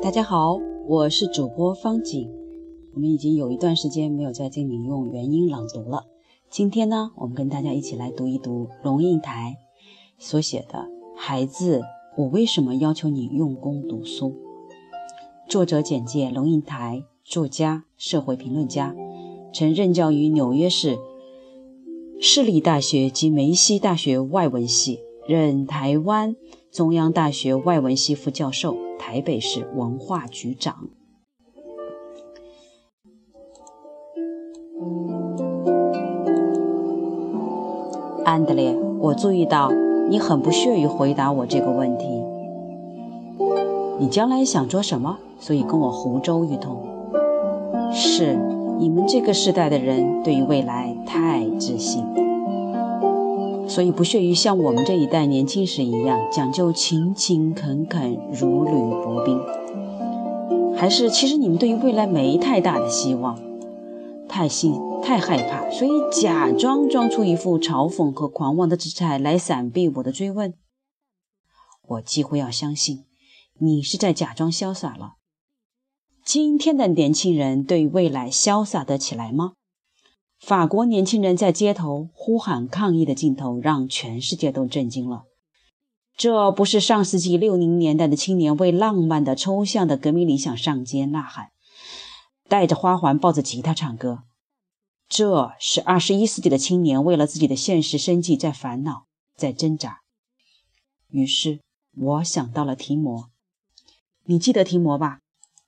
[0.00, 2.30] 大家好，我是主播方景。
[2.94, 6.04] 我们已经有一段时间没有在这里用元音朗读了。
[6.48, 9.56] 今天呢，我们跟大家一起来读一读龙应台
[10.16, 10.78] 所写的
[11.16, 11.82] 《孩子，
[12.16, 14.30] 我为什么要求你用功读书》。
[15.48, 18.94] 作者简介：龙应台，作家、社会评论家，
[19.52, 20.96] 曾任教于纽约市
[22.20, 26.36] 市立大学及梅西大学外文系，任台湾
[26.70, 28.76] 中央大学外文系副教授。
[28.98, 30.88] 台北市文化局长
[38.24, 39.72] 安德烈，我注意到
[40.10, 42.06] 你很不屑于回答我这个问题。
[43.98, 45.18] 你将来想做什么？
[45.38, 46.86] 所以跟我湖州一通。
[47.90, 48.36] 是
[48.78, 52.04] 你们这个时代的人对于未来太自信，
[53.68, 59.38] 所以不屑于像我们这一代年轻时一样讲究勤勤恳恳、如履薄冰。
[60.74, 63.38] 还是其实你们对于未来没太大的希望，
[64.28, 70.54] 太心太害怕，所以假装装出一副嘲讽和狂妄的姿态来闪避我的追问。
[71.88, 73.04] 我几乎要相信
[73.58, 75.14] 你是在假装潇洒了。
[76.24, 79.54] 今天的年轻人对未来潇洒得起来吗？
[80.38, 85.24] 法国年轻人在街头呼喊抗议的镜头让全世界都震惊了。
[86.16, 91.50] 这不是上世纪六零年代的青年为浪漫的抽象的革命理想上街呐喊，
[92.48, 94.24] 带着花环抱着吉他唱歌。
[95.08, 100.00] 这是二十一世纪的青年为了自己的现实生计在烦恼，在挣扎。
[101.08, 101.60] 于是
[101.96, 103.30] 我想到了提摩，
[104.24, 105.20] 你记得提摩吧？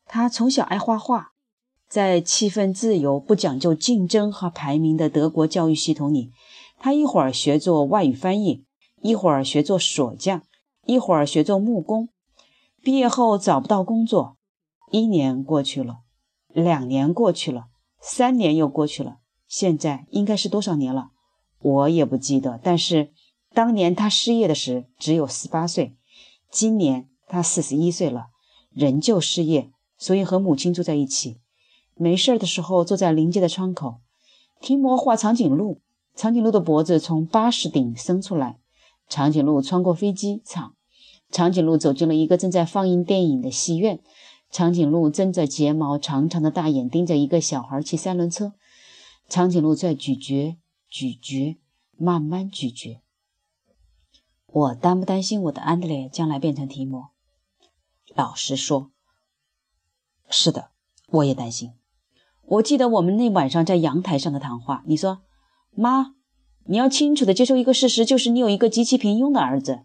[0.04, 1.32] 他从小爱画画，
[1.90, 6.30] 在气氛自由、不讲究竞争和排名的德国教育系统里，
[6.78, 8.64] 他一会儿学做外语翻译，
[9.02, 10.40] 一会儿学做锁匠，
[10.86, 12.10] 一会儿学做木工。
[12.80, 14.36] 毕业后找不到工作，
[14.92, 16.02] 一年过去了，
[16.52, 17.64] 两年过去了，
[18.00, 19.16] 三年又过去了，
[19.48, 21.10] 现在应该是多少年了？
[21.58, 22.60] 我也不记得。
[22.62, 23.10] 但是
[23.52, 25.96] 当年他失业的时只有十八岁，
[26.52, 28.28] 今年他四十一岁了，
[28.70, 29.72] 仍旧失业。
[29.98, 31.40] 所以和母亲住在一起，
[32.00, 34.00] 没事的时候坐在临街的窗口，
[34.58, 35.82] 提摩画长颈鹿。
[36.14, 38.58] 长颈鹿的脖子从巴士顶伸出来，
[39.06, 40.74] 长颈鹿穿过飞机场，
[41.30, 44.00] 长颈鹿走进了一个正在放映电影的戏院，
[44.50, 48.54] 长颈鹿睁着睫毛长长的大眼盯着一个小孩骑三轮车，
[49.28, 50.56] 长颈鹿在咀嚼
[50.88, 51.58] 咀嚼，
[51.98, 53.02] 慢慢咀嚼。
[54.46, 57.10] 我担不担心我的安德烈将来变成提摩？
[58.14, 58.90] 老实说。
[60.30, 60.70] 是的，
[61.08, 61.74] 我也担心。
[62.50, 65.20] 我记得我们那晚上在阳台上的谈话，你说
[65.72, 66.14] ：“妈，
[66.66, 69.82] 你要清楚的接受一个事实，就是你有一个极其平庸的儿子。”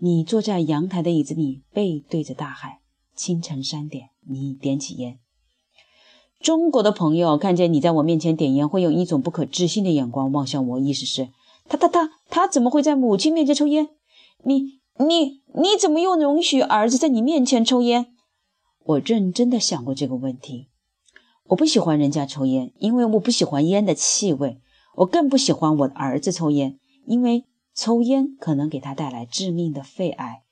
[0.00, 2.80] 你坐在阳台的椅子里，背对着大海。
[3.16, 5.18] 清晨三点，你点起烟。
[6.38, 11.30] 中国的朋友看见你在我面前点烟，会用一种不可置信的眼光望向我，意思是：
[11.66, 13.88] 他他他他怎么会在母亲面前抽烟？
[14.44, 18.14] 你你你怎么又容许儿子在你面前抽烟？
[18.84, 20.68] 我认真的想过这个问题，
[21.48, 24.60] 我不喜欢人家抽烟，因为我不喜欢烟的气味。
[24.96, 27.44] 我更不喜欢我的儿子抽烟，因为
[27.74, 30.42] 抽烟可能给他带来致命的肺癌。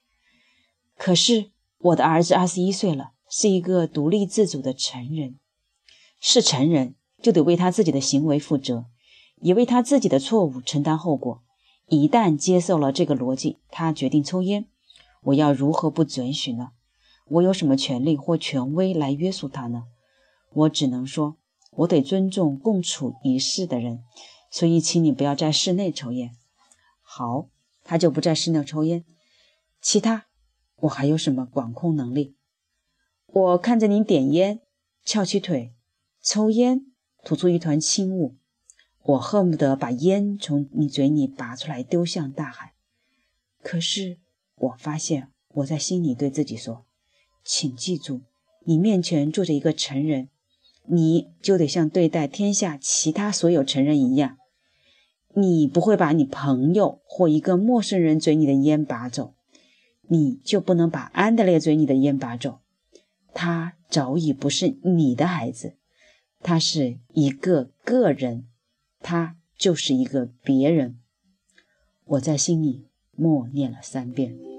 [0.96, 5.38] 可是我的儿子二十一岁了，是一个独立自主的成人，
[6.20, 8.86] 是成人就得为他自己的行为负责，
[9.40, 11.42] 也为他自己的错误承担后果。
[11.88, 14.66] 一旦接受了这个逻辑，他决定抽烟，
[15.24, 16.70] 我要如何不准许呢？
[17.26, 19.84] 我有什么权利或权威来约束他呢？
[20.56, 21.36] 我只能说，
[21.70, 24.02] 我得尊重共处一室的人，
[24.50, 26.34] 所以请你不要在室内抽烟。
[27.02, 27.50] 好，
[27.84, 29.04] 他就不在室内抽烟。
[29.82, 30.28] 其他，
[30.76, 32.36] 我还有什么管控能力？
[33.26, 34.62] 我看着你点烟，
[35.04, 35.74] 翘起腿，
[36.22, 36.86] 抽烟，
[37.22, 38.36] 吐出一团轻雾，
[39.02, 42.72] 我恨不得把烟从你嘴里拔出来丢向大海。
[43.62, 44.20] 可是，
[44.54, 46.86] 我发现我在心里对自己说。
[47.44, 48.22] 请记住，
[48.64, 50.30] 你面前坐着一个成人，
[50.88, 54.38] 你就得像对待天下其他所有成人一样。
[55.34, 59.34] 你不会把你朋友或一个陌生人嘴里的烟拔走，
[60.09, 62.60] 你就不能把安德烈嘴里的烟拔走。
[63.34, 65.77] 他早已不是你的孩子，
[66.41, 68.47] 他是一个个人，
[69.00, 70.98] 他就是一个别人。
[72.04, 74.55] 我在心里默念了三遍。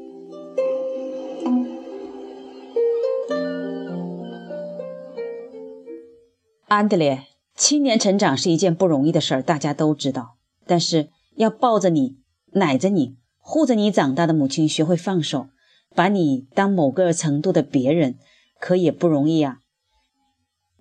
[6.67, 7.23] 安德烈，
[7.55, 10.35] 青年成长是一件不容易的事儿，大家都知道。
[10.65, 12.17] 但是要抱着你、
[12.47, 15.47] 奶着你、护着你长大的母亲学会放手，
[15.95, 18.19] 把你当某个程度的别人，
[18.59, 19.59] 可也不容易啊。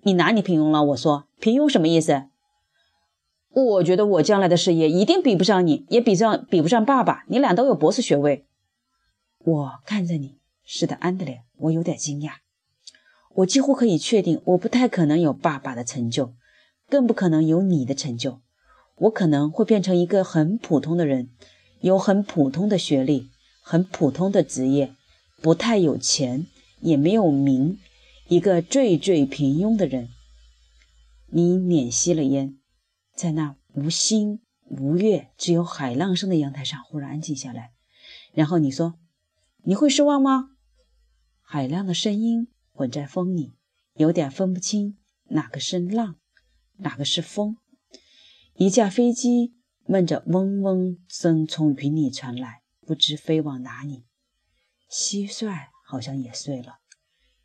[0.03, 0.83] 你哪里平庸了？
[0.83, 2.25] 我说平庸什么意思？
[3.51, 7.25] 我觉得我将来的事业一定比不上你，也比上比不上爸爸。
[7.29, 8.45] 你俩都有博士学位。
[9.45, 12.33] 我看着你，是的，安德烈，我有点惊讶。
[13.37, 16.35] 我几乎可以确定，我不太可能有爸爸的成就，
[16.89, 18.41] 更不可能有你的成就。
[18.97, 21.29] 我可能会变成一个很普通的人，
[21.81, 23.29] 有很普通的学历，
[23.63, 24.95] 很普通的职业，
[25.43, 26.47] 不太有钱，
[26.81, 27.79] 也没有名，
[28.29, 30.09] 一个最最平庸的人。
[31.29, 32.57] 你捻熄了烟，
[33.15, 34.41] 在那无星
[34.71, 37.73] 无月、只有海浪声的阳台上，忽然安静下来。
[38.33, 38.95] 然后你说
[39.65, 40.53] ：“你会失望吗？”
[41.45, 43.55] 海浪的声音混在风里，
[43.95, 44.99] 有点分不清
[45.31, 46.17] 哪个是浪，
[46.77, 47.57] 哪个是风。
[48.55, 49.55] 一架飞机
[49.87, 54.05] 闷着嗡嗡声从云里传来，不知飞往哪里。
[54.91, 56.81] 蟋蟀好像也睡了。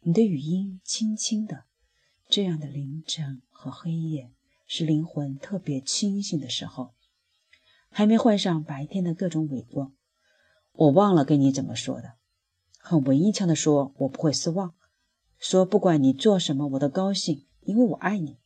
[0.01, 1.63] 你的语音轻轻的。
[2.27, 4.31] 这样的凌晨和黑夜
[4.66, 6.94] 是灵魂特别清醒的时候，
[7.89, 9.94] 还没换上白天的各种伪装。
[10.74, 12.13] 我忘了跟你怎么说的，
[12.80, 14.74] 很文艺腔的说，我不会失望，
[15.41, 18.38] 说不管你做什么，我都高兴，因为我爱你。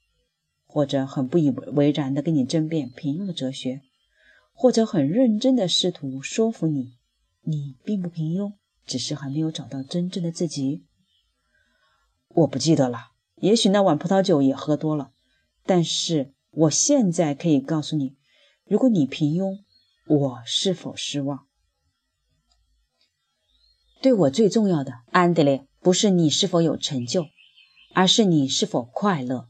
[0.68, 3.82] 或者很不以为然地跟你争辩平庸的哲学，
[4.52, 6.98] 或者很认真地试图说服你，
[7.44, 8.52] 你并不平庸，
[8.86, 10.84] 只是还没有找到真正的自己。
[12.28, 15.12] 我不记得了，也许那碗葡萄酒也喝多了，
[15.66, 18.18] 但是我现在可以告诉你，
[18.66, 19.60] 如果你平庸，
[20.08, 21.48] 我是否失望？
[24.02, 27.28] 对我最重要的，安德烈，不是你是否有成就，
[27.94, 29.50] 而是你是否快乐。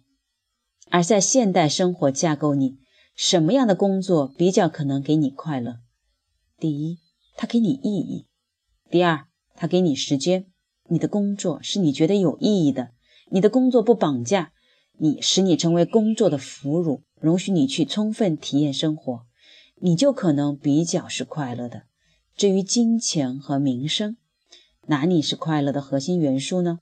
[0.90, 2.78] 而在现代生活架构里，
[3.16, 5.80] 什么样的工作比较可能给你快乐？
[6.60, 7.00] 第一，
[7.38, 8.26] 它给你意义；
[8.92, 10.48] 第二，它给你时间。
[10.90, 12.92] 你的工作是你觉得有意义的，
[13.32, 14.52] 你的工作不绑架
[14.98, 19.22] 你，使你成为工作的俘虏，容许你去充分体验生活，
[19.80, 21.84] 你就可能比较是快乐的。
[22.36, 24.18] 至于金钱和名声，
[24.88, 26.80] 哪里是快乐的核心元素呢？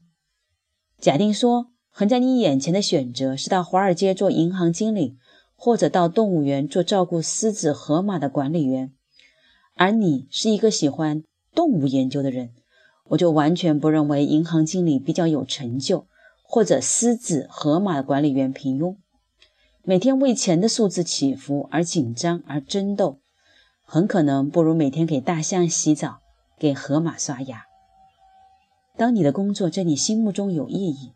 [0.99, 1.67] 假定说。
[1.95, 5.15] 横在你眼前的选择是到华尔街做银行经理，
[5.55, 8.91] 或者到动物园做照顾狮子、河马的管理员。
[9.75, 11.23] 而你是一个喜欢
[11.53, 12.49] 动物研究的人，
[13.09, 16.07] 我就完全不认为银行经理比较有成就，
[16.41, 18.95] 或者狮子、河马的管理员平庸。
[19.83, 23.19] 每天为钱的数字起伏而紧张而争斗，
[23.83, 26.21] 很可能不如每天给大象洗澡、
[26.57, 27.65] 给河马刷牙。
[28.95, 31.13] 当你的工作在你心目中有意义。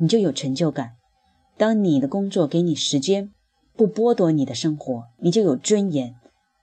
[0.00, 0.92] 你就有成就感。
[1.56, 3.32] 当你的工作给你时间，
[3.76, 6.14] 不剥夺你的生活，你就有尊严、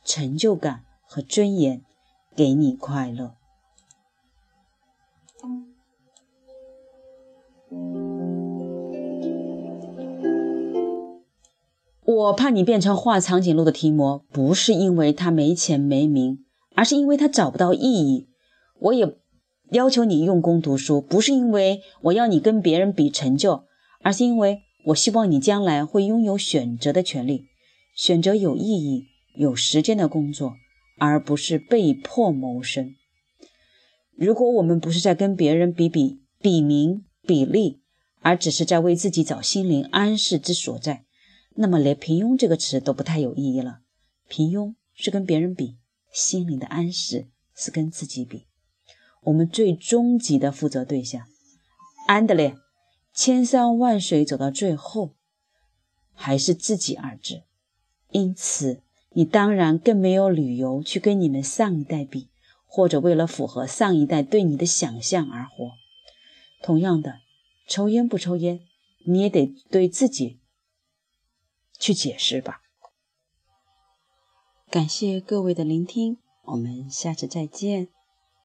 [0.05, 1.81] 成就感和尊严，
[2.33, 3.33] 给你快乐。
[12.05, 18.29] 我怕你变成画长颈鹿的提摩，不是因为他没钱没名，而是因为他找不到意义。
[18.79, 19.17] 我也。
[19.75, 23.65] 要求你用功读书，不是因为我要你跟别人比成就，
[24.01, 27.45] 而是因为我希望你将来会拥有选择的权利，
[27.93, 30.53] 选择有意义、有时间的工作，
[30.97, 32.95] 而不是被迫谋生。
[34.15, 37.81] 如果我们不是在跟别人比比比名比利，
[38.21, 41.03] 而只是在为自己找心灵安适之所在，
[41.55, 43.79] 那么连平庸这个词都不太有意义了。
[44.29, 45.75] 平庸是跟别人比，
[46.13, 48.45] 心灵的安适是跟自己比。
[49.25, 51.25] 我们最终极的负责对象，
[52.07, 52.55] 安德烈，
[53.13, 55.15] 千山万水走到最后，
[56.13, 57.43] 还是自己而止。
[58.11, 62.29] 因此，你当然更没有理由去跟你们上一代比，
[62.67, 65.71] 或者为了符合上一代对你的想象而活。
[66.61, 67.19] 同样的，
[67.67, 68.61] 抽烟不抽烟，
[69.05, 70.39] 你也得对自己
[71.79, 72.61] 去解释吧。
[74.69, 77.87] 感谢各位的聆听，我们下次再见。